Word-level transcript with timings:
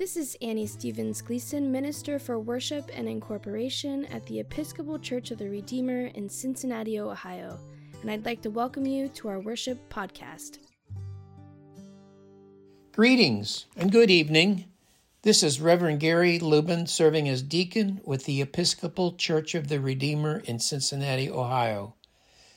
This 0.00 0.16
is 0.16 0.34
Annie 0.40 0.66
Stevens 0.66 1.20
Gleason, 1.20 1.70
Minister 1.70 2.18
for 2.18 2.40
Worship 2.40 2.90
and 2.94 3.06
Incorporation 3.06 4.06
at 4.06 4.24
the 4.24 4.40
Episcopal 4.40 4.98
Church 4.98 5.30
of 5.30 5.36
the 5.36 5.50
Redeemer 5.50 6.06
in 6.14 6.26
Cincinnati, 6.26 6.98
Ohio, 6.98 7.58
and 8.00 8.10
I'd 8.10 8.24
like 8.24 8.40
to 8.40 8.48
welcome 8.48 8.86
you 8.86 9.10
to 9.10 9.28
our 9.28 9.40
worship 9.40 9.78
podcast. 9.90 10.56
Greetings 12.92 13.66
and 13.76 13.92
good 13.92 14.10
evening. 14.10 14.64
This 15.20 15.42
is 15.42 15.60
Reverend 15.60 16.00
Gary 16.00 16.38
Lubin 16.38 16.86
serving 16.86 17.28
as 17.28 17.42
deacon 17.42 18.00
with 18.02 18.24
the 18.24 18.40
Episcopal 18.40 19.16
Church 19.16 19.54
of 19.54 19.68
the 19.68 19.80
Redeemer 19.80 20.40
in 20.46 20.60
Cincinnati, 20.60 21.28
Ohio. 21.28 21.94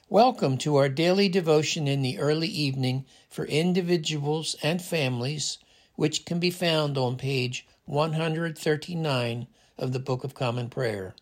Welcome 0.07 0.57
to 0.59 0.77
our 0.77 0.87
daily 0.87 1.27
devotion 1.27 1.89
in 1.89 2.03
the 2.03 2.19
early 2.19 2.47
evening 2.47 3.05
for 3.29 3.43
individuals 3.43 4.55
and 4.63 4.81
families 4.81 5.57
which 5.95 6.25
can 6.25 6.39
be 6.39 6.49
found 6.49 6.97
on 6.97 7.15
page 7.17 7.65
139 7.85 9.47
of 9.77 9.93
the 9.93 9.99
Book 9.99 10.23
of 10.23 10.33
Common 10.33 10.69
Prayer. 10.69 11.13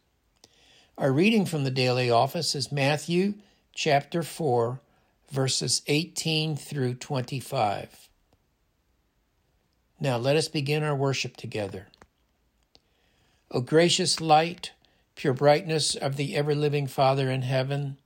Our 0.97 1.11
reading 1.11 1.45
from 1.45 1.63
the 1.63 1.71
daily 1.71 2.09
office 2.09 2.53
is 2.53 2.71
Matthew 2.71 3.35
chapter 3.73 4.23
4, 4.23 4.79
verses 5.31 5.81
18 5.87 6.55
through 6.55 6.95
25. 6.95 8.09
Now 9.99 10.17
let 10.17 10.35
us 10.35 10.47
begin 10.47 10.83
our 10.83 10.95
worship 10.95 11.37
together. 11.37 11.87
O 13.49 13.61
gracious 13.61 14.21
light, 14.21 14.71
pure 15.15 15.33
brightness 15.33 15.95
of 15.95 16.15
the 16.15 16.35
ever 16.35 16.55
living 16.55 16.87
Father 16.87 17.29
in 17.29 17.43
heaven, 17.43 17.97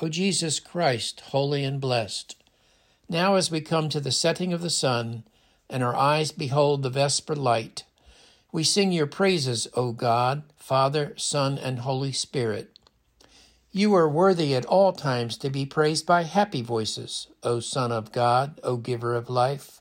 O 0.00 0.08
Jesus 0.08 0.60
Christ, 0.60 1.20
holy 1.20 1.64
and 1.64 1.80
blessed, 1.80 2.36
now 3.08 3.34
as 3.36 3.50
we 3.50 3.60
come 3.60 3.88
to 3.88 4.00
the 4.00 4.12
setting 4.12 4.52
of 4.52 4.62
the 4.62 4.70
sun, 4.70 5.24
and 5.68 5.82
our 5.82 5.96
eyes 5.96 6.32
behold 6.32 6.82
the 6.82 6.90
vesper 6.90 7.34
light. 7.34 7.84
We 8.52 8.62
sing 8.62 8.92
your 8.92 9.06
praises, 9.06 9.66
O 9.74 9.92
God, 9.92 10.44
Father, 10.56 11.14
Son, 11.16 11.58
and 11.58 11.80
Holy 11.80 12.12
Spirit. 12.12 12.78
You 13.72 13.92
are 13.94 14.08
worthy 14.08 14.54
at 14.54 14.64
all 14.66 14.92
times 14.92 15.36
to 15.38 15.50
be 15.50 15.66
praised 15.66 16.06
by 16.06 16.22
happy 16.22 16.62
voices, 16.62 17.26
O 17.42 17.58
Son 17.58 17.90
of 17.90 18.12
God, 18.12 18.60
O 18.62 18.76
Giver 18.76 19.16
of 19.16 19.28
life, 19.28 19.80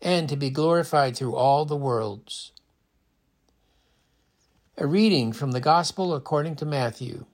and 0.00 0.28
to 0.30 0.36
be 0.36 0.48
glorified 0.48 1.16
through 1.16 1.36
all 1.36 1.66
the 1.66 1.76
worlds. 1.76 2.52
A 4.78 4.86
reading 4.86 5.32
from 5.32 5.52
the 5.52 5.60
Gospel 5.60 6.14
according 6.14 6.56
to 6.56 6.64
Matthew. 6.64 7.26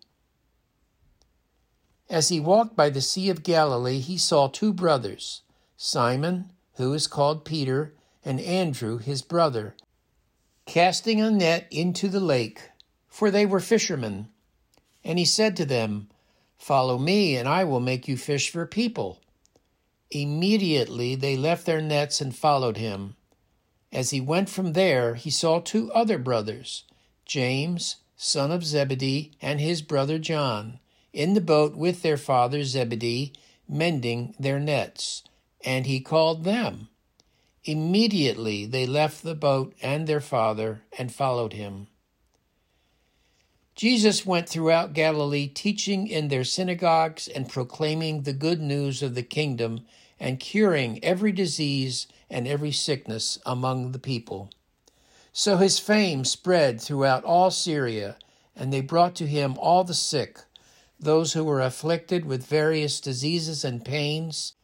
As 2.11 2.29
he 2.29 2.41
walked 2.41 2.75
by 2.75 2.91
the 2.91 3.01
Sea 3.01 3.31
of 3.31 3.45
Galilee, 3.45 4.01
he 4.01 4.19
saw 4.19 4.49
two 4.49 4.73
brothers, 4.73 5.43
Simon, 5.77 6.51
who 6.81 6.95
is 6.95 7.07
called 7.07 7.45
Peter, 7.45 7.95
and 8.25 8.41
Andrew 8.41 8.97
his 8.97 9.21
brother, 9.21 9.77
casting 10.65 11.21
a 11.21 11.31
net 11.31 11.67
into 11.71 12.09
the 12.09 12.21
lake, 12.21 12.63
for 13.07 13.31
they 13.31 13.45
were 13.45 13.61
fishermen. 13.61 14.29
And 15.05 15.19
he 15.19 15.25
said 15.27 15.57
to 15.57 15.67
them, 15.67 16.09
Follow 16.57 16.99
me, 16.99 17.37
and 17.37 17.47
I 17.47 17.65
will 17.65 17.81
make 17.81 18.09
you 18.09 18.17
fish 18.17 18.51
for 18.51 18.67
people. 18.67 19.21
Immediately 20.11 21.17
they 21.17 21.37
left 21.37 21.67
their 21.67 21.83
nets 21.83 22.21
and 22.21 22.35
followed 22.35 22.79
him. 22.79 23.15
As 23.93 24.11
he 24.11 24.21
went 24.21 24.49
from 24.49 24.73
there, 24.73 25.17
he 25.17 25.31
saw 25.31 25.61
two 25.61 25.93
other 25.93 26.19
brothers, 26.19 26.85
James, 27.27 27.97
son 28.17 28.51
of 28.51 28.65
Zebedee, 28.65 29.33
and 29.43 29.61
his 29.61 29.83
brother 29.83 30.19
John, 30.19 30.79
in 31.13 31.35
the 31.35 31.41
boat 31.41 31.77
with 31.77 32.03
their 32.03 32.17
father 32.17 32.65
Zebedee, 32.65 33.35
mending 33.69 34.35
their 34.39 34.59
nets 34.59 35.25
and 35.65 35.87
he 35.87 36.01
called 36.01 36.45
them. 36.45 36.89
Immediately 37.65 38.67
they 38.67 38.87
left 38.87 39.23
the 39.23 39.35
boat 39.35 39.75
and 39.83 40.07
their 40.07 40.21
father 40.21 40.83
and 40.99 41.13
followed 41.13 41.53
him. 41.53 41.89
Jesus 43.75 44.27
went 44.27 44.49
throughout 44.49 44.93
Galilee, 44.93 45.47
teaching 45.47 46.07
in 46.07 46.29
their 46.29 46.45
synagogues 46.45 47.29
and 47.29 47.49
proclaiming 47.49 48.23
the 48.23 48.33
good 48.33 48.61
news 48.61 49.03
of 49.03 49.15
the 49.15 49.23
kingdom 49.23 49.87
and 50.19 50.39
curing 50.39 51.03
every 51.03 51.33
disease 51.33 52.07
and 52.29 52.47
every 52.47 52.73
sickness 52.73 53.39
among 53.47 53.93
the 53.93 53.99
people. 53.99 54.51
So 55.33 55.57
his 55.57 55.79
fame 55.79 56.25
spread 56.25 56.81
throughout 56.81 57.25
all 57.25 57.51
Syria, 57.51 58.17
and 58.55 58.73
they 58.73 58.81
brought 58.81 59.15
to 59.17 59.27
him 59.27 59.57
all 59.59 59.85
the 59.85 59.95
sick, 59.95 60.41
those 60.99 61.33
who 61.33 61.45
were 61.45 61.63
afflicted 61.63 62.27
with 62.27 62.47
various 62.47 63.01
diseases 63.01 63.65
and 63.65 63.85
pains 63.85 64.55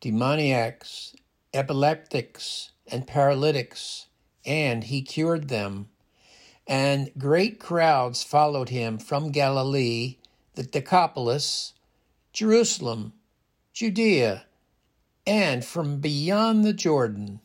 demoniacs, 0.00 1.14
epileptics, 1.52 2.70
and 2.86 3.06
paralytics, 3.06 4.06
and 4.44 4.84
he 4.84 5.02
cured 5.02 5.48
them. 5.48 5.88
And 6.66 7.10
great 7.16 7.58
crowds 7.58 8.22
followed 8.22 8.68
him 8.68 8.98
from 8.98 9.30
Galilee, 9.30 10.18
the 10.54 10.62
Decapolis, 10.62 11.74
Jerusalem, 12.32 13.14
Judea, 13.72 14.44
and 15.26 15.64
from 15.64 16.00
beyond 16.00 16.64
the 16.64 16.72
Jordan. 16.72 17.40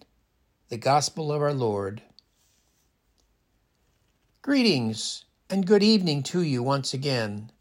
The 0.70 0.78
Gospel 0.78 1.32
of 1.32 1.42
our 1.42 1.54
Lord. 1.54 2.02
Greetings 4.42 5.26
and 5.50 5.68
good 5.68 5.84
evening 5.84 6.24
to 6.24 6.42
you 6.42 6.64
once 6.64 6.94
again. 6.94 7.52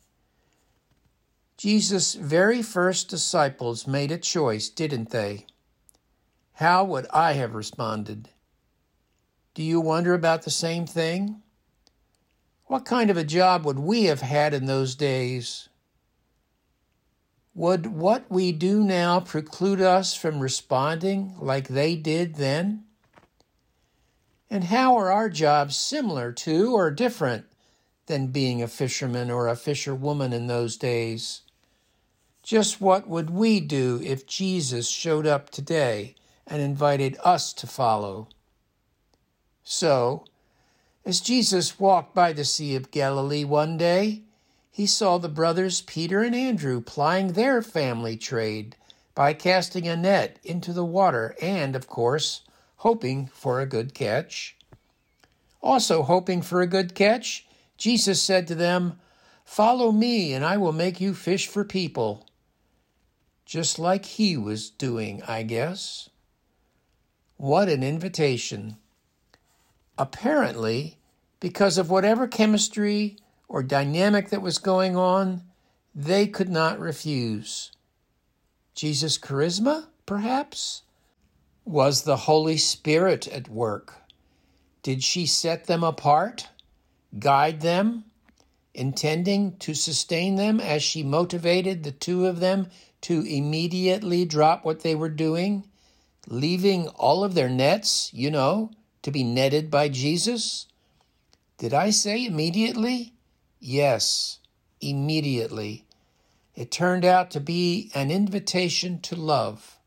Jesus' 1.62 2.15
very 2.15 2.61
first 2.61 3.09
disciples 3.09 3.87
made 3.87 4.11
a 4.11 4.19
choice, 4.19 4.69
didn't 4.69 5.11
they? 5.11 5.47
How 6.55 6.83
would 6.83 7.06
I 7.12 7.34
have 7.34 7.55
responded? 7.55 8.31
Do 9.55 9.62
you 9.62 9.81
wonder 9.81 10.12
about 10.12 10.43
the 10.43 10.50
same 10.50 10.87
thing? 10.87 11.41
What 12.65 12.84
kind 12.84 13.11
of 13.11 13.17
a 13.17 13.23
job 13.23 13.65
would 13.65 13.78
we 13.78 14.06
have 14.06 14.23
had 14.23 14.55
in 14.55 14.67
those 14.67 14.97
days? 14.97 15.69
Would 17.55 17.87
what 17.87 18.29
we 18.29 18.50
do 18.50 18.83
now 18.83 19.21
preclude 19.21 19.81
us 19.81 20.17
from 20.17 20.41
responding 20.41 21.37
like 21.39 21.69
they 21.69 21.94
did 21.94 22.34
then? 22.34 22.87
And 24.50 24.65
how 24.65 24.97
are 24.97 25.12
our 25.12 25.31
jobs 25.31 25.77
similar 25.77 26.33
to 26.33 26.75
or 26.75 26.91
different 26.91 27.44
than 28.06 28.33
being 28.33 28.61
a 28.61 28.67
fisherman 28.67 29.31
or 29.31 29.47
a 29.47 29.55
fisherwoman 29.55 30.33
in 30.33 30.49
those 30.49 30.77
days? 30.77 31.43
Just 32.42 32.80
what 32.80 33.06
would 33.06 33.30
we 33.30 33.60
do 33.60 34.00
if 34.03 34.26
Jesus 34.26 34.88
showed 34.88 35.28
up 35.28 35.48
today 35.48 36.16
and 36.44 36.60
invited 36.60 37.16
us 37.22 37.53
to 37.53 37.69
follow? 37.69 38.26
So, 39.62 40.25
as 41.06 41.20
Jesus 41.20 41.78
walked 41.78 42.16
by 42.16 42.32
the 42.32 42.44
Sea 42.44 42.75
of 42.75 42.91
Galilee 42.91 43.44
one 43.44 43.76
day, 43.76 44.22
he 44.72 44.86
saw 44.86 45.19
the 45.19 45.28
brothers 45.28 45.82
Peter 45.82 46.20
and 46.20 46.34
Andrew 46.34 46.81
plying 46.81 47.34
their 47.34 47.62
family 47.62 48.16
trade 48.16 48.75
by 49.14 49.34
casting 49.34 49.86
a 49.86 49.97
net 49.97 50.41
into 50.42 50.72
the 50.72 50.84
water 50.84 51.36
and, 51.41 51.76
of 51.76 51.86
course, 51.86 52.41
hoping 52.78 53.28
for 53.28 53.60
a 53.60 53.66
good 53.66 53.94
catch. 53.94 54.56
Also, 55.62 56.02
hoping 56.02 56.42
for 56.42 56.60
a 56.60 56.66
good 56.66 56.97
catch, 56.97 57.47
Jesus 57.76 58.20
said 58.20 58.48
to 58.48 58.56
them, 58.56 58.98
Follow 59.44 59.92
me, 59.92 60.32
and 60.32 60.44
I 60.44 60.56
will 60.56 60.72
make 60.72 61.00
you 61.00 61.14
fish 61.14 61.47
for 61.47 61.64
people 61.64 62.26
just 63.52 63.78
like 63.78 64.06
he 64.06 64.34
was 64.34 64.70
doing, 64.70 65.22
I 65.28 65.42
guess. 65.42 66.08
What 67.36 67.68
an 67.68 67.82
invitation. 67.82 68.78
Apparently, 69.98 70.96
because 71.38 71.76
of 71.76 71.90
whatever 71.90 72.26
chemistry 72.26 73.18
or 73.48 73.62
dynamic 73.62 74.30
that 74.30 74.40
was 74.40 74.56
going 74.56 74.96
on, 74.96 75.42
they 75.94 76.26
could 76.26 76.48
not 76.48 76.80
refuse. 76.80 77.72
Jesus' 78.74 79.18
charisma, 79.18 79.88
perhaps? 80.06 80.84
Was 81.66 82.04
the 82.04 82.24
Holy 82.24 82.56
Spirit 82.56 83.28
at 83.28 83.50
work? 83.50 83.96
Did 84.82 85.02
she 85.02 85.26
set 85.26 85.66
them 85.66 85.84
apart, 85.84 86.48
guide 87.19 87.60
them, 87.60 88.05
intending 88.74 89.56
to 89.58 89.74
sustain 89.74 90.36
them 90.36 90.60
as 90.60 90.82
she 90.82 91.02
motivated 91.02 91.82
the 91.82 91.92
two 91.92 92.26
of 92.26 92.40
them 92.40 92.69
to 93.02 93.22
immediately 93.22 94.24
drop 94.24 94.64
what 94.64 94.80
they 94.80 94.94
were 94.94 95.08
doing, 95.08 95.64
leaving 96.28 96.88
all 96.88 97.24
of 97.24 97.34
their 97.34 97.48
nets, 97.48 98.10
you 98.14 98.30
know, 98.30 98.70
to 99.02 99.10
be 99.10 99.24
netted 99.24 99.70
by 99.70 99.88
Jesus? 99.88 100.66
Did 101.58 101.74
I 101.74 101.90
say 101.90 102.24
immediately? 102.24 103.14
Yes, 103.60 104.38
immediately. 104.80 105.84
It 106.54 106.70
turned 106.70 107.04
out 107.04 107.30
to 107.32 107.40
be 107.40 107.90
an 107.94 108.10
invitation 108.10 109.00
to 109.00 109.16
love. 109.16 109.78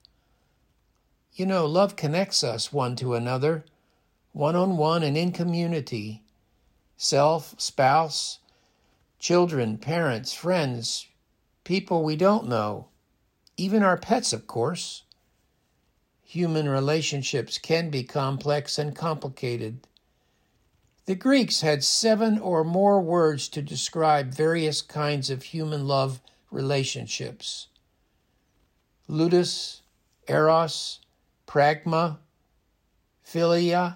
You 1.33 1.45
know, 1.45 1.65
love 1.65 1.95
connects 1.95 2.43
us 2.43 2.71
one 2.71 2.95
to 2.97 3.13
another, 3.13 3.65
one 4.31 4.55
on 4.55 4.77
one 4.77 5.03
and 5.03 5.17
in 5.17 5.31
community. 5.31 6.23
Self, 6.97 7.55
spouse, 7.57 8.39
children, 9.25 9.75
parents, 9.75 10.33
friends, 10.33 11.07
people 11.63 12.03
we 12.03 12.15
don't 12.15 12.47
know 12.47 12.87
even 13.57 13.81
our 13.81 13.97
pets, 13.97 14.31
of 14.33 14.45
course. 14.45 15.01
human 16.21 16.69
relationships 16.69 17.57
can 17.57 17.89
be 17.89 18.03
complex 18.03 18.77
and 18.77 18.95
complicated. 18.95 19.87
The 21.07 21.15
Greeks 21.15 21.61
had 21.61 21.83
seven 21.83 22.37
or 22.37 22.63
more 22.63 23.01
words 23.01 23.49
to 23.49 23.63
describe 23.63 24.31
various 24.31 24.83
kinds 24.83 25.31
of 25.31 25.41
human 25.41 25.87
love 25.87 26.21
relationships 26.51 27.69
ludus, 29.07 29.81
eros, 30.27 30.99
pragma, 31.47 32.19
philia, 33.25 33.95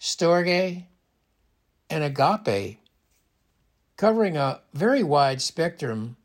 storge, 0.00 0.86
and 1.90 2.02
agape, 2.02 2.81
covering 4.02 4.36
a 4.36 4.60
very 4.74 5.04
wide 5.04 5.40
spectrum. 5.40 6.16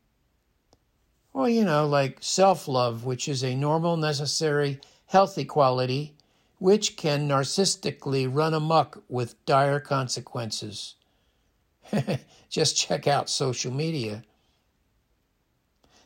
Well, 1.31 1.47
you 1.47 1.63
know, 1.63 1.85
like 1.85 2.18
self 2.21 2.68
love, 2.68 3.06
which 3.06 3.27
is 3.27 3.44
a 3.44 3.53
normal, 3.53 3.97
necessary, 3.97 4.81
healthy 5.06 5.45
quality 5.45 6.15
which 6.57 6.97
can 6.97 7.29
narcissistically 7.29 8.27
run 8.27 8.56
amuck 8.56 9.03
with 9.07 9.45
dire 9.45 9.79
consequences. 9.79 10.95
Just 12.50 12.75
check 12.75 13.06
out 13.06 13.29
social 13.29 13.71
media. 13.71 14.24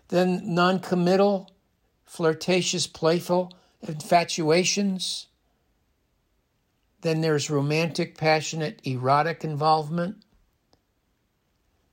Then 0.09 0.41
non-committal, 0.53 1.51
flirtatious, 2.03 2.85
playful 2.85 3.53
infatuations. 3.81 5.27
Then 7.00 7.21
there's 7.21 7.50
romantic, 7.50 8.18
passionate, 8.18 8.81
erotic 8.83 9.45
involvement. 9.45 10.18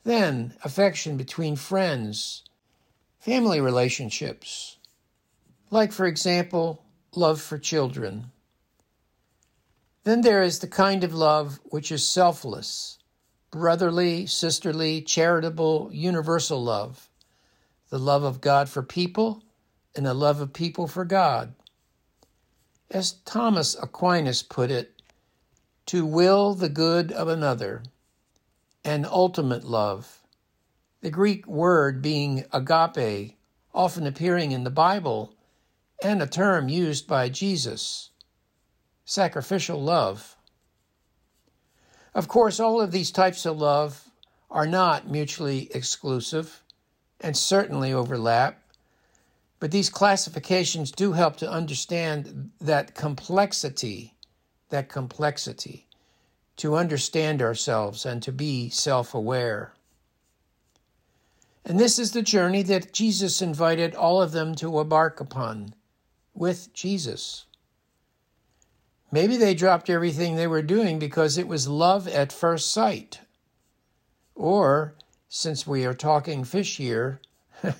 Then 0.08 0.54
affection 0.64 1.18
between 1.18 1.56
friends, 1.56 2.42
family 3.20 3.60
relationships. 3.60 4.78
Like, 5.70 5.92
for 5.92 6.06
example, 6.06 6.82
love 7.14 7.42
for 7.42 7.58
children. 7.58 8.32
Then 10.04 10.22
there 10.22 10.42
is 10.42 10.60
the 10.60 10.66
kind 10.66 11.04
of 11.04 11.12
love 11.12 11.60
which 11.64 11.92
is 11.92 12.08
selfless, 12.08 12.96
brotherly, 13.50 14.24
sisterly, 14.24 15.02
charitable, 15.02 15.90
universal 15.92 16.64
love, 16.64 17.10
the 17.90 17.98
love 17.98 18.22
of 18.22 18.40
God 18.40 18.70
for 18.70 18.82
people 18.82 19.42
and 19.94 20.06
the 20.06 20.14
love 20.14 20.40
of 20.40 20.54
people 20.54 20.86
for 20.86 21.04
God. 21.04 21.52
As 22.90 23.12
Thomas 23.26 23.76
Aquinas 23.78 24.42
put 24.42 24.70
it, 24.70 25.02
to 25.84 26.06
will 26.06 26.54
the 26.54 26.70
good 26.70 27.12
of 27.12 27.28
another, 27.28 27.82
and 28.88 29.04
ultimate 29.04 29.64
love. 29.64 30.22
The 31.02 31.10
Greek 31.10 31.46
word 31.46 32.00
being 32.00 32.46
agape, 32.54 33.36
often 33.74 34.06
appearing 34.06 34.52
in 34.52 34.64
the 34.64 34.70
Bible, 34.70 35.34
and 36.02 36.22
a 36.22 36.26
term 36.26 36.70
used 36.70 37.06
by 37.06 37.28
Jesus 37.28 38.08
sacrificial 39.04 39.82
love. 39.82 40.36
Of 42.14 42.28
course, 42.28 42.58
all 42.58 42.80
of 42.80 42.90
these 42.90 43.10
types 43.10 43.44
of 43.44 43.58
love 43.58 44.08
are 44.50 44.66
not 44.66 45.06
mutually 45.06 45.70
exclusive 45.74 46.62
and 47.20 47.36
certainly 47.36 47.92
overlap, 47.92 48.62
but 49.60 49.70
these 49.70 49.90
classifications 49.90 50.90
do 50.92 51.12
help 51.12 51.36
to 51.36 51.50
understand 51.50 52.52
that 52.58 52.94
complexity, 52.94 54.14
that 54.70 54.88
complexity, 54.88 55.87
to 56.58 56.76
understand 56.76 57.40
ourselves 57.40 58.04
and 58.04 58.22
to 58.22 58.32
be 58.32 58.68
self 58.68 59.14
aware. 59.14 59.72
And 61.64 61.78
this 61.78 61.98
is 61.98 62.12
the 62.12 62.22
journey 62.22 62.62
that 62.62 62.92
Jesus 62.92 63.42
invited 63.42 63.94
all 63.94 64.20
of 64.22 64.32
them 64.32 64.54
to 64.56 64.80
embark 64.80 65.20
upon 65.20 65.74
with 66.34 66.72
Jesus. 66.72 67.46
Maybe 69.10 69.36
they 69.36 69.54
dropped 69.54 69.88
everything 69.88 70.36
they 70.36 70.46
were 70.46 70.62
doing 70.62 70.98
because 70.98 71.38
it 71.38 71.48
was 71.48 71.68
love 71.68 72.06
at 72.08 72.32
first 72.32 72.70
sight. 72.70 73.20
Or, 74.34 74.94
since 75.28 75.66
we 75.66 75.84
are 75.84 75.94
talking 75.94 76.44
fish 76.44 76.76
here, 76.76 77.20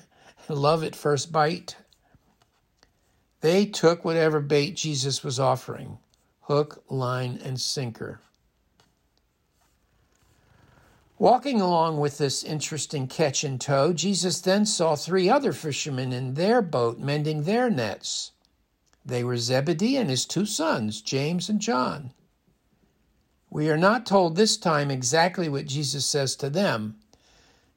love 0.49 0.83
at 0.83 0.95
first 0.95 1.31
bite. 1.31 1.75
They 3.41 3.65
took 3.65 4.03
whatever 4.03 4.39
bait 4.39 4.75
Jesus 4.75 5.23
was 5.23 5.39
offering 5.39 5.99
hook, 6.41 6.83
line, 6.89 7.39
and 7.43 7.61
sinker. 7.61 8.19
Walking 11.19 11.59
along 11.59 11.99
with 11.99 12.17
this 12.17 12.45
interesting 12.45 13.05
catch 13.05 13.43
in 13.43 13.59
tow, 13.59 13.91
Jesus 13.91 14.39
then 14.39 14.65
saw 14.65 14.95
three 14.95 15.29
other 15.29 15.51
fishermen 15.51 16.13
in 16.13 16.35
their 16.35 16.61
boat 16.61 16.97
mending 16.97 17.43
their 17.43 17.69
nets. 17.69 18.31
They 19.05 19.25
were 19.25 19.35
Zebedee 19.35 19.97
and 19.97 20.09
his 20.09 20.25
two 20.25 20.45
sons, 20.45 21.01
James 21.01 21.49
and 21.49 21.59
John. 21.59 22.13
We 23.49 23.69
are 23.69 23.77
not 23.77 24.05
told 24.05 24.37
this 24.37 24.55
time 24.55 24.89
exactly 24.89 25.49
what 25.49 25.65
Jesus 25.65 26.05
says 26.05 26.37
to 26.37 26.49
them, 26.49 26.95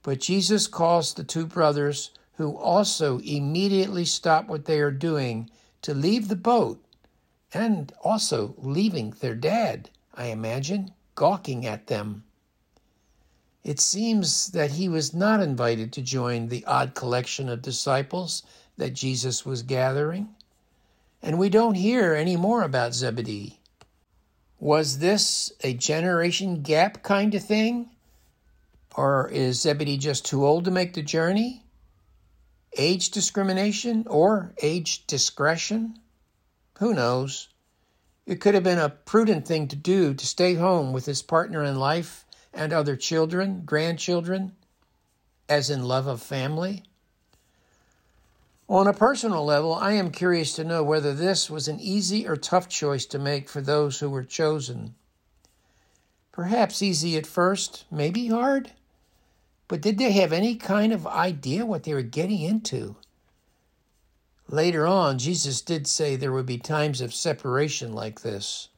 but 0.04 0.20
Jesus 0.20 0.68
calls 0.68 1.12
the 1.12 1.24
two 1.24 1.46
brothers, 1.46 2.10
who 2.34 2.56
also 2.56 3.18
immediately 3.18 4.04
stop 4.04 4.46
what 4.46 4.66
they 4.66 4.78
are 4.78 4.92
doing, 4.92 5.50
to 5.82 5.94
leave 5.94 6.28
the 6.28 6.36
boat 6.36 6.80
and 7.52 7.92
also 8.02 8.54
leaving 8.58 9.10
their 9.18 9.34
dad, 9.34 9.90
I 10.14 10.26
imagine, 10.26 10.92
gawking 11.16 11.66
at 11.66 11.88
them. 11.88 12.22
It 13.64 13.80
seems 13.80 14.48
that 14.48 14.72
he 14.72 14.88
was 14.88 15.14
not 15.14 15.40
invited 15.40 15.92
to 15.92 16.02
join 16.02 16.48
the 16.48 16.64
odd 16.64 16.94
collection 16.94 17.48
of 17.48 17.62
disciples 17.62 18.42
that 18.76 18.94
Jesus 18.94 19.46
was 19.46 19.62
gathering 19.62 20.34
and 21.22 21.38
we 21.38 21.48
don't 21.48 21.74
hear 21.74 22.14
any 22.14 22.36
more 22.36 22.62
about 22.62 22.94
Zebedee. 22.94 23.60
Was 24.58 24.98
this 24.98 25.52
a 25.62 25.72
generation 25.72 26.62
gap 26.62 27.02
kind 27.02 27.34
of 27.34 27.44
thing? 27.44 27.90
Or 28.96 29.28
is 29.28 29.62
Zebedee 29.62 29.98
just 29.98 30.26
too 30.26 30.44
old 30.44 30.64
to 30.64 30.70
make 30.70 30.94
the 30.94 31.02
journey? 31.02 31.62
Age 32.76 33.10
discrimination 33.10 34.06
or 34.08 34.52
age 34.62 35.06
discretion? 35.06 35.98
Who 36.78 36.92
knows? 36.92 37.48
It 38.26 38.40
could 38.40 38.54
have 38.54 38.64
been 38.64 38.78
a 38.78 38.88
prudent 38.88 39.46
thing 39.46 39.68
to 39.68 39.76
do 39.76 40.14
to 40.14 40.26
stay 40.26 40.54
home 40.54 40.92
with 40.92 41.06
his 41.06 41.22
partner 41.22 41.62
in 41.62 41.78
life 41.78 42.24
and 42.52 42.72
other 42.72 42.96
children, 42.96 43.62
grandchildren, 43.64 44.52
as 45.48 45.70
in 45.70 45.84
love 45.84 46.06
of 46.06 46.22
family. 46.22 46.82
On 48.68 48.86
a 48.86 48.94
personal 48.94 49.44
level, 49.44 49.74
I 49.74 49.92
am 49.92 50.10
curious 50.10 50.54
to 50.54 50.64
know 50.64 50.82
whether 50.82 51.12
this 51.12 51.50
was 51.50 51.68
an 51.68 51.78
easy 51.80 52.26
or 52.26 52.36
tough 52.36 52.68
choice 52.68 53.04
to 53.06 53.18
make 53.18 53.48
for 53.48 53.60
those 53.60 54.00
who 54.00 54.08
were 54.08 54.24
chosen. 54.24 54.94
Perhaps 56.32 56.80
easy 56.80 57.16
at 57.18 57.26
first, 57.26 57.84
maybe 57.90 58.28
hard, 58.28 58.70
but 59.68 59.82
did 59.82 59.98
they 59.98 60.12
have 60.12 60.32
any 60.32 60.54
kind 60.54 60.92
of 60.92 61.06
idea 61.06 61.66
what 61.66 61.82
they 61.82 61.92
were 61.92 62.02
getting 62.02 62.40
into? 62.40 62.96
Later 64.48 64.86
on, 64.86 65.18
Jesus 65.18 65.60
did 65.60 65.86
say 65.86 66.16
there 66.16 66.32
would 66.32 66.46
be 66.46 66.58
times 66.58 67.00
of 67.00 67.14
separation 67.14 67.92
like 67.92 68.20
this. 68.20 68.68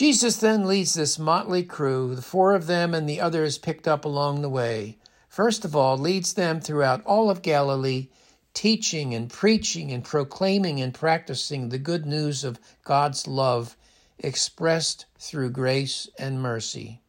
Jesus 0.00 0.38
then 0.38 0.66
leads 0.66 0.94
this 0.94 1.18
motley 1.18 1.62
crew, 1.62 2.14
the 2.14 2.22
four 2.22 2.54
of 2.54 2.66
them 2.66 2.94
and 2.94 3.06
the 3.06 3.20
others 3.20 3.58
picked 3.58 3.86
up 3.86 4.06
along 4.06 4.40
the 4.40 4.48
way 4.48 4.96
first 5.28 5.62
of 5.62 5.76
all, 5.76 5.98
leads 5.98 6.32
them 6.32 6.58
throughout 6.58 7.04
all 7.04 7.28
of 7.28 7.42
Galilee, 7.42 8.08
teaching 8.54 9.14
and 9.14 9.28
preaching 9.28 9.92
and 9.92 10.02
proclaiming 10.02 10.80
and 10.80 10.94
practicing 10.94 11.68
the 11.68 11.78
good 11.78 12.06
news 12.06 12.44
of 12.44 12.58
God's 12.82 13.26
love 13.26 13.76
expressed 14.18 15.04
through 15.18 15.50
grace 15.50 16.08
and 16.18 16.40
mercy. 16.40 17.02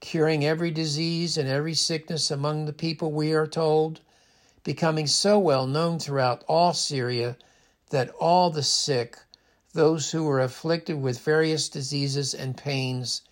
Curing 0.00 0.44
every 0.44 0.70
disease 0.70 1.38
and 1.38 1.48
every 1.48 1.72
sickness 1.72 2.30
among 2.30 2.66
the 2.66 2.74
people, 2.74 3.10
we 3.10 3.32
are 3.32 3.46
told, 3.46 4.02
becoming 4.64 5.06
so 5.06 5.38
well 5.38 5.66
known 5.66 5.98
throughout 5.98 6.44
all 6.46 6.74
Syria 6.74 7.38
that 7.88 8.10
all 8.20 8.50
the 8.50 8.62
sick, 8.62 9.16
those 9.76 10.10
who 10.10 10.24
were 10.24 10.40
afflicted 10.40 11.00
with 11.00 11.20
various 11.20 11.68
diseases 11.68 12.34
and 12.34 12.56
pains, 12.56 13.22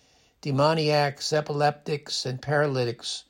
demoniacs, 0.41 1.33
epileptics, 1.33 2.25
and 2.25 2.41
paralytics, 2.41 3.23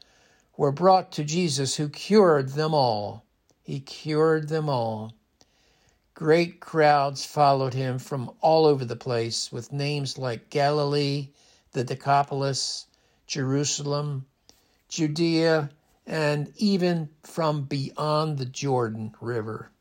were 0.58 0.72
brought 0.72 1.14
to 1.14 1.24
Jesus, 1.24 1.78
who 1.78 1.90
cured 1.90 2.50
them 2.50 2.74
all. 2.74 3.26
He 3.64 3.80
cured 3.80 4.50
them 4.50 4.70
all. 4.70 5.14
Great 6.14 6.60
crowds 6.60 7.26
followed 7.26 7.74
him 7.74 8.00
from 8.00 8.32
all 8.42 8.66
over 8.66 8.86
the 8.86 8.96
place 8.96 9.52
with 9.52 9.72
names 9.72 10.18
like 10.18 10.50
Galilee, 10.50 11.30
the 11.72 11.84
Decapolis, 11.84 12.86
Jerusalem, 13.28 14.26
Judea, 14.88 15.70
and 16.06 16.54
even 16.58 17.10
from 17.24 17.64
beyond 17.64 18.38
the 18.38 18.46
Jordan 18.46 19.16
River. 19.20 19.72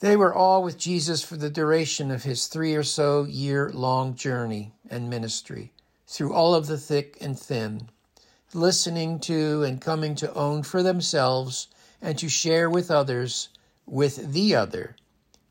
They 0.00 0.16
were 0.16 0.34
all 0.34 0.62
with 0.62 0.76
Jesus 0.76 1.22
for 1.22 1.36
the 1.36 1.48
duration 1.48 2.10
of 2.10 2.24
his 2.24 2.48
three 2.48 2.74
or 2.74 2.82
so 2.82 3.24
year 3.24 3.70
long 3.72 4.14
journey 4.14 4.74
and 4.90 5.08
ministry 5.08 5.72
through 6.06 6.34
all 6.34 6.54
of 6.54 6.66
the 6.66 6.76
thick 6.76 7.16
and 7.20 7.38
thin, 7.38 7.88
listening 8.52 9.18
to 9.20 9.62
and 9.62 9.80
coming 9.80 10.14
to 10.16 10.32
own 10.34 10.62
for 10.62 10.82
themselves 10.82 11.68
and 12.02 12.18
to 12.18 12.28
share 12.28 12.68
with 12.68 12.90
others, 12.90 13.48
with 13.86 14.32
the 14.32 14.54
other, 14.54 14.96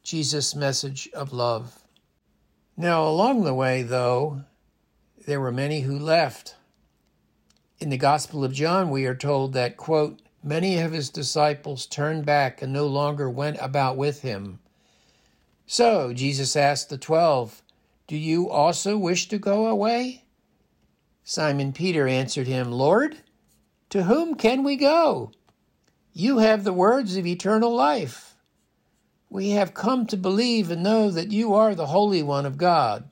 Jesus' 0.04 0.54
message 0.54 1.10
of 1.14 1.34
love. 1.34 1.84
Now, 2.78 3.08
along 3.08 3.44
the 3.44 3.54
way, 3.54 3.82
though, 3.82 4.44
there 5.26 5.42
were 5.42 5.52
many 5.52 5.82
who 5.82 5.98
left. 5.98 6.56
In 7.80 7.90
the 7.90 7.98
Gospel 7.98 8.44
of 8.44 8.54
John, 8.54 8.92
we 8.92 9.06
are 9.06 9.16
told 9.16 9.54
that, 9.54 9.76
quote, 9.76 10.20
many 10.46 10.78
of 10.80 10.92
his 10.92 11.10
disciples 11.10 11.86
turned 11.86 12.26
back 12.26 12.62
and 12.62 12.72
no 12.72 12.86
longer 12.86 13.30
went 13.30 13.58
about 13.60 13.98
with 13.98 14.22
him. 14.22 14.60
So 15.66 16.14
Jesus 16.14 16.56
asked 16.56 16.90
the 16.90 16.98
twelve, 16.98 17.64
Do 18.08 18.16
you 18.16 18.50
also 18.50 18.98
wish 18.98 19.28
to 19.30 19.40
go 19.40 19.68
away? 19.68 20.24
Simon 21.24 21.74
Peter 21.74 22.08
answered 22.08 22.46
him, 22.46 22.72
Lord, 22.72 23.18
to 23.90 24.04
whom 24.04 24.36
can 24.36 24.64
we 24.64 24.76
go? 24.76 25.32
You 26.14 26.38
have 26.38 26.64
the 26.64 26.74
words 26.74 27.18
of 27.18 27.26
eternal 27.26 27.74
life. 27.74 28.36
We 29.30 29.50
have 29.50 29.74
come 29.74 30.06
to 30.08 30.18
believe 30.18 30.70
and 30.70 30.84
know 30.84 31.10
that 31.10 31.32
you 31.32 31.56
are 31.56 31.74
the 31.74 31.88
Holy 31.88 32.22
One 32.22 32.46
of 32.46 32.58
God. 32.58 33.10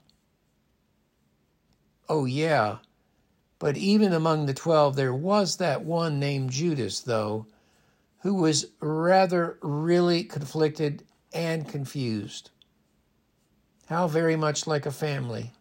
Oh, 2.08 2.25
yeah. 2.25 2.78
But 3.63 3.77
even 3.77 4.12
among 4.12 4.46
the 4.46 4.53
twelve, 4.53 4.98
there 4.98 5.13
was 5.13 5.55
that 5.55 5.86
one 5.86 6.20
named 6.20 6.50
Judas, 6.50 7.00
though, 7.00 7.48
who 8.20 8.34
was 8.34 8.65
rather 8.82 9.58
really 9.62 10.25
conflicted 10.25 11.05
and 11.32 11.65
confused. 11.65 12.50
How 13.86 14.10
very 14.10 14.36
much 14.36 14.67
like 14.67 14.86
a 14.86 14.91
family. 14.91 15.53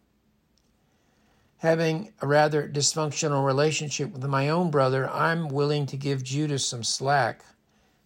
Having 1.59 2.11
a 2.21 2.27
rather 2.27 2.67
dysfunctional 2.67 3.45
relationship 3.45 4.11
with 4.11 4.25
my 4.25 4.49
own 4.49 4.69
brother, 4.69 5.09
I'm 5.09 5.47
willing 5.47 5.85
to 5.85 5.95
give 5.95 6.25
Judas 6.25 6.65
some 6.65 6.83
slack. 6.83 7.45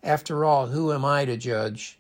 After 0.03 0.45
all, 0.45 0.67
who 0.67 0.93
am 0.93 1.05
I 1.05 1.25
to 1.25 1.37
judge? 1.37 1.97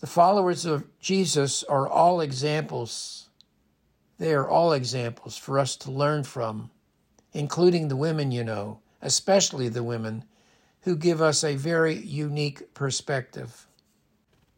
The 0.00 0.08
followers 0.08 0.64
of 0.64 0.88
Jesus 0.98 1.62
are 1.62 1.86
all 1.86 2.20
examples. 2.20 3.27
They 4.18 4.34
are 4.34 4.48
all 4.48 4.72
examples 4.72 5.36
for 5.36 5.58
us 5.58 5.76
to 5.76 5.90
learn 5.90 6.24
from, 6.24 6.70
including 7.32 7.88
the 7.88 7.96
women, 7.96 8.32
you 8.32 8.42
know, 8.42 8.80
especially 9.00 9.68
the 9.68 9.84
women, 9.84 10.24
who 10.82 10.96
give 10.96 11.22
us 11.22 11.44
a 11.44 11.54
very 11.54 11.94
unique 11.94 12.74
perspective. 12.74 13.68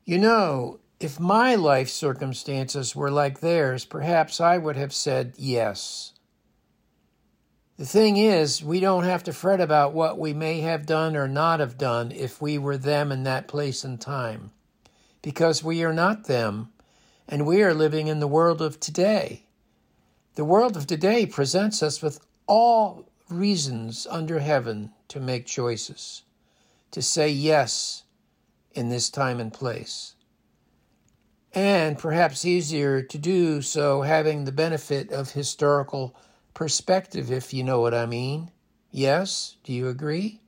You 0.04 0.18
know, 0.18 0.80
if 0.98 1.20
my 1.20 1.54
life 1.54 1.88
circumstances 1.88 2.96
were 2.96 3.10
like 3.10 3.40
theirs, 3.40 3.84
perhaps 3.84 4.40
I 4.40 4.58
would 4.58 4.76
have 4.76 4.92
said 4.92 5.34
yes. 5.36 6.12
The 7.76 7.86
thing 7.86 8.18
is, 8.18 8.62
we 8.62 8.80
don't 8.80 9.04
have 9.04 9.24
to 9.24 9.32
fret 9.32 9.60
about 9.60 9.94
what 9.94 10.18
we 10.18 10.34
may 10.34 10.60
have 10.60 10.84
done 10.84 11.16
or 11.16 11.26
not 11.26 11.60
have 11.60 11.78
done 11.78 12.12
if 12.12 12.40
we 12.40 12.58
were 12.58 12.76
them 12.76 13.10
in 13.10 13.22
that 13.22 13.48
place 13.48 13.84
and 13.84 13.98
time, 13.98 14.52
because 15.22 15.64
we 15.64 15.82
are 15.82 15.94
not 15.94 16.24
them, 16.26 16.70
and 17.26 17.46
we 17.46 17.62
are 17.62 17.72
living 17.72 18.06
in 18.06 18.20
the 18.20 18.26
world 18.26 18.60
of 18.60 18.80
today. 18.80 19.46
The 20.34 20.44
world 20.44 20.76
of 20.76 20.86
today 20.86 21.26
presents 21.26 21.82
us 21.82 22.02
with 22.02 22.20
all 22.46 23.08
reasons 23.28 24.06
under 24.10 24.38
heaven 24.38 24.92
to 25.08 25.20
make 25.20 25.46
choices, 25.46 26.22
to 26.90 27.02
say 27.02 27.28
yes 27.28 28.04
in 28.72 28.88
this 28.88 29.10
time 29.10 29.40
and 29.40 29.52
place 29.52 30.14
and 31.52 31.98
perhaps 31.98 32.44
easier 32.44 33.02
to 33.02 33.18
do 33.18 33.60
so 33.60 34.02
having 34.02 34.44
the 34.44 34.52
benefit 34.52 35.10
of 35.10 35.32
historical 35.32 36.14
perspective, 36.54 37.30
if 37.30 37.52
you 37.52 37.64
know 37.64 37.80
what 37.80 37.94
I 37.94 38.06
mean. 38.06 38.50
Yes? 38.90 39.56
Do 39.64 39.72
you 39.72 39.88
agree? 39.88 40.40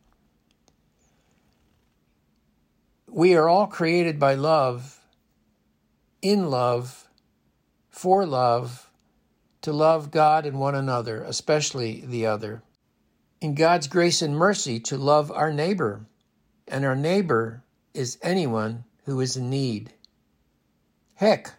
We 3.09 3.35
are 3.35 3.49
all 3.49 3.67
created 3.67 4.19
by 4.19 4.35
love, 4.35 5.01
in 6.23 6.51
love, 6.51 7.09
for 7.91 8.25
love, 8.25 8.91
to 9.63 9.73
love 9.73 10.11
God 10.11 10.45
and 10.45 10.59
one 10.59 10.75
another, 10.75 11.23
especially 11.23 12.05
the 12.07 12.27
other. 12.27 12.63
In 13.41 13.55
God's 13.55 13.89
grace 13.89 14.23
and 14.23 14.37
mercy, 14.37 14.79
to 14.81 14.97
love 14.97 15.33
our 15.33 15.53
neighbor, 15.53 16.07
and 16.69 16.85
our 16.85 16.97
neighbor 16.97 17.63
is 17.95 18.19
anyone 18.23 18.85
who 19.05 19.21
is 19.21 19.37
in 19.37 19.51
need. 19.51 19.93
Heck, 21.15 21.55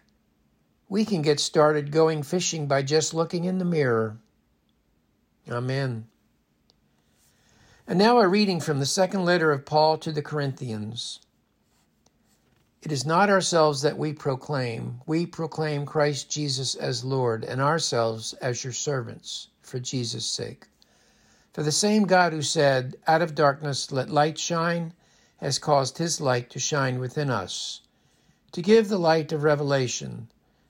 we 0.88 1.04
can 1.04 1.22
get 1.22 1.40
started 1.40 1.90
going 1.90 2.22
fishing 2.22 2.66
by 2.66 2.82
just 2.82 3.14
looking 3.14 3.44
in 3.44 3.58
the 3.58 3.64
mirror. 3.64 4.18
Amen. 5.50 6.06
And 7.86 7.98
now 7.98 8.18
a 8.18 8.28
reading 8.28 8.60
from 8.60 8.80
the 8.80 8.86
second 8.86 9.24
letter 9.24 9.52
of 9.52 9.66
Paul 9.66 9.98
to 9.98 10.12
the 10.12 10.22
Corinthians. 10.22 11.20
It 12.84 12.92
is 12.92 13.04
not 13.04 13.30
ourselves 13.30 13.82
that 13.82 13.98
we 13.98 14.12
proclaim. 14.12 15.00
We 15.06 15.26
proclaim 15.26 15.84
Christ 15.84 16.30
Jesus 16.30 16.76
as 16.76 17.04
Lord, 17.04 17.42
and 17.42 17.60
ourselves 17.60 18.34
as 18.34 18.62
your 18.62 18.72
servants, 18.72 19.48
for 19.62 19.80
Jesus' 19.80 20.26
sake. 20.26 20.66
For 21.52 21.64
the 21.64 21.72
same 21.72 22.04
God 22.04 22.32
who 22.32 22.42
said, 22.42 22.96
Out 23.08 23.22
of 23.22 23.34
darkness 23.34 23.90
let 23.90 24.10
light 24.10 24.38
shine, 24.38 24.92
has 25.38 25.58
caused 25.58 25.98
his 25.98 26.20
light 26.20 26.50
to 26.50 26.60
shine 26.60 27.00
within 27.00 27.30
us 27.30 27.80
to 28.54 28.62
give 28.62 28.88
the 28.88 28.98
light 28.98 29.32
of 29.32 29.42
revelation, 29.42 30.28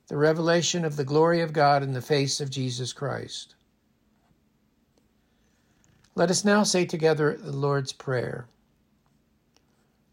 the 0.09 0.16
revelation 0.16 0.87
of 0.87 0.97
the 0.97 1.04
glory 1.04 1.42
of 1.42 1.52
God 1.52 1.83
in 1.83 1.92
the 1.92 2.00
face 2.00 2.40
of 2.40 2.49
Jesus 2.49 2.94
Christ. 2.94 3.54
Let 6.14 6.30
us 6.30 6.47
now 6.47 6.62
say 6.62 6.87
together 6.87 7.37
the 7.38 7.52
Lord's 7.52 7.92
Prayer. 7.92 8.47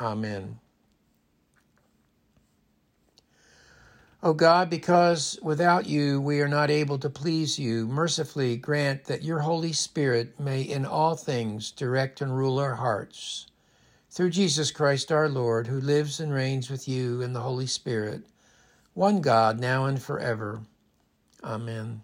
Amen. 0.00 0.58
O 4.22 4.34
God, 4.34 4.68
because 4.68 5.38
without 5.42 5.86
you 5.86 6.20
we 6.20 6.40
are 6.40 6.48
not 6.48 6.70
able 6.70 6.98
to 6.98 7.08
please 7.08 7.58
you, 7.58 7.86
mercifully 7.86 8.56
grant 8.56 9.04
that 9.06 9.22
your 9.22 9.40
Holy 9.40 9.72
Spirit 9.72 10.38
may 10.38 10.62
in 10.62 10.84
all 10.84 11.16
things 11.16 11.70
direct 11.70 12.20
and 12.20 12.36
rule 12.36 12.58
our 12.58 12.74
hearts. 12.74 13.46
Through 14.10 14.30
Jesus 14.30 14.70
Christ 14.72 15.10
our 15.12 15.28
Lord, 15.28 15.68
who 15.68 15.80
lives 15.80 16.20
and 16.20 16.32
reigns 16.34 16.68
with 16.68 16.88
you 16.88 17.22
in 17.22 17.32
the 17.32 17.40
Holy 17.40 17.66
Spirit, 17.66 18.24
one 18.92 19.20
God, 19.20 19.58
now 19.58 19.86
and 19.86 20.02
forever. 20.02 20.60
Amen. 21.42 22.02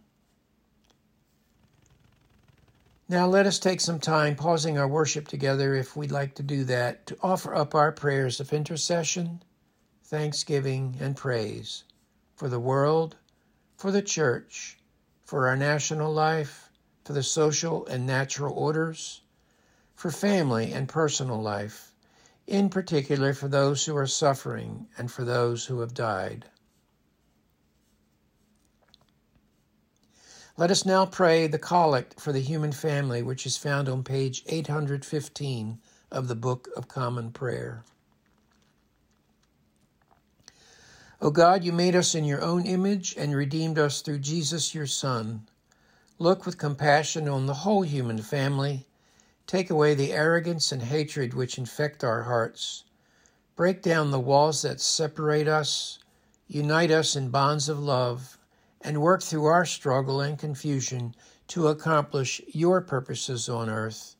Now 3.09 3.29
let 3.29 3.47
us 3.47 3.61
take 3.61 3.81
some 3.81 4.01
time, 4.01 4.35
pausing 4.35 4.79
our 4.79 4.89
worship 4.89 5.29
together 5.29 5.77
if 5.77 5.95
we'd 5.95 6.11
like 6.11 6.35
to 6.35 6.43
do 6.43 6.65
that, 6.65 7.07
to 7.07 7.17
offer 7.23 7.55
up 7.55 7.73
our 7.73 7.93
prayers 7.93 8.41
of 8.41 8.53
intercession, 8.53 9.45
thanksgiving, 10.03 10.97
and 10.99 11.17
praise 11.17 11.85
for 12.35 12.49
the 12.49 12.59
world, 12.59 13.15
for 13.77 13.93
the 13.93 14.03
church, 14.03 14.79
for 15.25 15.47
our 15.47 15.57
national 15.57 16.13
life, 16.13 16.69
for 17.05 17.13
the 17.13 17.23
social 17.23 17.87
and 17.87 18.07
natural 18.07 18.53
orders, 18.53 19.21
for 19.95 20.11
family 20.11 20.73
and 20.73 20.89
personal 20.89 21.41
life, 21.41 21.93
in 22.49 22.69
particular 22.69 23.33
for 23.33 23.47
those 23.47 23.87
who 23.87 23.97
are 23.97 24.09
suffering 24.09 24.89
and 24.99 25.13
for 25.13 25.25
those 25.25 25.67
who 25.67 25.79
have 25.79 25.95
died. 25.95 26.45
Let 30.59 30.71
us 30.71 30.87
now 30.87 31.05
pray 31.05 31.47
the 31.47 31.59
collect 31.59 32.19
for 32.19 32.33
the 32.33 32.41
human 32.41 32.73
family, 32.73 33.23
which 33.23 33.45
is 33.45 33.59
found 33.59 33.91
on 33.91 34.03
page 34.03 34.43
815 34.47 35.79
of 36.11 36.29
the 36.29 36.35
Book 36.35 36.69
of 36.75 36.89
Common 36.89 37.31
Prayer. 37.31 37.85
O 41.21 41.29
God, 41.29 41.63
you 41.63 41.73
made 41.73 41.95
us 41.95 42.15
in 42.15 42.25
your 42.25 42.41
own 42.41 42.65
image 42.65 43.15
and 43.19 43.37
redeemed 43.37 43.79
us 43.79 44.01
through 44.01 44.21
Jesus 44.21 44.75
your 44.75 44.87
Son. 44.87 45.47
Look 46.19 46.47
with 46.47 46.57
compassion 46.57 47.29
on 47.29 47.45
the 47.45 47.53
whole 47.53 47.83
human 47.83 48.23
family. 48.23 48.87
Take 49.47 49.69
away 49.69 49.95
the 49.95 50.15
arrogance 50.15 50.73
and 50.73 50.81
hatred 50.81 51.35
which 51.35 51.59
infect 51.59 52.03
our 52.03 52.23
hearts. 52.23 52.85
Break 53.57 53.83
down 53.83 54.11
the 54.11 54.19
walls 54.19 54.63
that 54.63 54.81
separate 54.81 55.49
us. 55.49 55.99
Unite 56.49 56.91
us 56.91 57.15
in 57.15 57.29
bonds 57.29 57.69
of 57.69 57.79
love 57.79 58.39
and 58.81 59.01
work 59.01 59.23
through 59.23 59.47
our 59.47 59.65
struggle 59.65 60.21
and 60.21 60.39
confusion 60.39 61.15
to 61.49 61.69
accomplish 61.69 62.41
your 62.49 62.81
purposes 62.81 63.49
on 63.49 63.69
earth, 63.69 64.17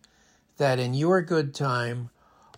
that 0.57 0.79
in 0.79 0.95
your 0.95 1.23
good 1.23 1.55
time 1.55 2.11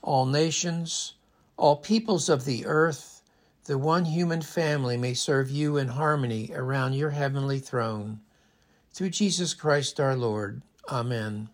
all 0.02 0.26
nations, 0.26 1.14
all 1.56 1.76
peoples 1.76 2.28
of 2.28 2.44
the 2.44 2.66
earth, 2.66 3.22
the 3.64 3.76
one 3.76 4.04
human 4.04 4.40
family 4.40 4.96
may 4.96 5.12
serve 5.12 5.50
you 5.50 5.76
in 5.76 5.88
harmony 5.88 6.50
around 6.54 6.94
your 6.94 7.10
heavenly 7.10 7.58
throne. 7.58 8.20
Through 8.92 9.10
Jesus 9.10 9.54
Christ 9.54 10.00
our 10.00 10.16
Lord. 10.16 10.62
Amen. 10.88 11.50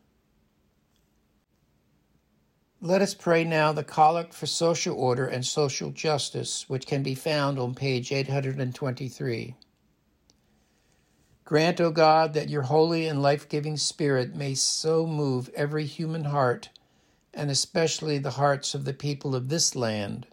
Let 2.81 3.01
us 3.01 3.15
pray 3.15 3.45
now 3.45 3.73
the 3.73 3.83
Collect 3.83 4.35
for 4.35 4.47
Social 4.47 4.95
Order 4.95 5.27
and 5.27 5.45
Social 5.45 5.91
Justice, 5.91 6.69
which 6.69 6.87
can 6.87 7.03
be 7.03 7.15
found 7.15 7.59
on 7.59 7.75
page 7.75 8.13
823. 8.13 9.57
Grant, 11.45 11.79
O 11.81 11.91
God, 11.91 12.33
that 12.33 12.49
your 12.49 12.63
holy 12.63 13.07
and 13.07 13.21
life 13.21 13.49
giving 13.49 13.77
Spirit 13.77 14.35
may 14.35 14.55
so 14.55 15.07
move 15.07 15.51
every 15.55 15.85
human 15.85 16.25
heart, 16.25 16.71
and 17.35 17.51
especially 17.51 18.17
the 18.17 18.31
hearts 18.33 18.75
of 18.75 18.85
the 18.87 18.95
people 18.95 19.35
of 19.35 19.49
this 19.49 19.77
land, 19.77 20.27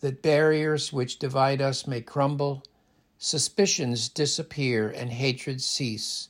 that 0.00 0.20
barriers 0.20 0.92
which 0.92 1.18
divide 1.18 1.62
us 1.62 1.86
may 1.86 2.02
crumble, 2.02 2.62
suspicions 3.16 4.10
disappear, 4.10 4.90
and 4.90 5.12
hatred 5.12 5.62
cease, 5.62 6.28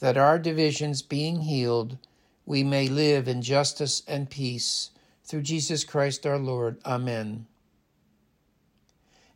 that 0.00 0.18
our 0.18 0.38
divisions 0.38 1.00
being 1.00 1.40
healed, 1.40 1.96
we 2.44 2.62
may 2.62 2.88
live 2.88 3.26
in 3.26 3.40
justice 3.40 4.02
and 4.06 4.28
peace. 4.28 4.90
Through 5.24 5.42
Jesus 5.42 5.82
Christ 5.82 6.26
our 6.26 6.38
Lord. 6.38 6.78
Amen. 6.84 7.46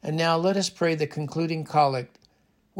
And 0.02 0.16
now 0.16 0.36
let 0.36 0.56
us 0.56 0.70
pray 0.70 0.94
the 0.94 1.06
concluding 1.06 1.64
collect, 1.64 2.18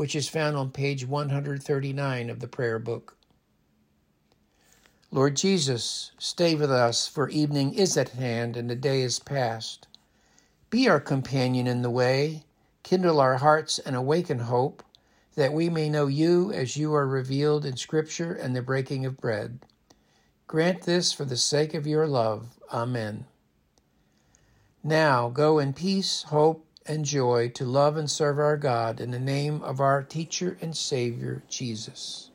which 0.01 0.17
is 0.17 0.31
found 0.31 0.57
on 0.57 0.71
page 0.71 1.07
139 1.07 2.31
of 2.31 2.41
the 2.41 2.49
prayer 2.49 2.79
book. 2.79 3.19
Lord 5.11 5.37
Jesus, 5.37 6.13
stay 6.17 6.55
with 6.55 6.71
us, 6.71 7.07
for 7.07 7.29
evening 7.29 7.75
is 7.75 7.99
at 7.99 8.09
hand 8.09 8.57
and 8.57 8.71
the 8.71 8.75
day 8.75 9.03
is 9.03 9.19
past. 9.19 9.89
Be 10.71 10.89
our 10.89 11.01
companion 11.01 11.67
in 11.67 11.83
the 11.83 11.91
way, 11.91 12.45
kindle 12.83 13.21
our 13.21 13.37
hearts 13.37 13.79
and 13.79 13.95
awaken 13.95 14.39
hope, 14.39 14.83
that 15.35 15.53
we 15.53 15.69
may 15.69 15.91
know 15.91 16.07
you 16.07 16.51
as 16.51 16.79
you 16.79 16.95
are 16.95 17.07
revealed 17.07 17.67
in 17.67 17.77
Scripture 17.77 18.33
and 18.33 18.57
the 18.57 18.63
breaking 18.63 19.05
of 19.05 19.21
bread. 19.21 19.59
Grant 20.47 20.85
this 20.85 21.13
for 21.13 21.27
the 21.27 21.37
sake 21.37 21.75
of 21.75 21.87
your 21.87 22.07
love. 22.07 22.59
Amen. 22.73 23.27
Now 24.83 25.29
go 25.29 25.59
in 25.59 25.75
peace, 25.75 26.23
hope, 26.23 26.65
and 26.87 27.05
joy 27.05 27.51
to 27.51 27.65
love 27.65 27.97
and 27.97 28.11
serve 28.11 28.39
our 28.39 28.57
God 28.57 29.01
in 29.01 29.13
the 29.13 29.21
name 29.21 29.63
of 29.63 29.81
our 29.81 30.03
teacher 30.03 30.59
and 30.61 30.77
Savior, 30.77 31.45
Jesus. 31.49 32.30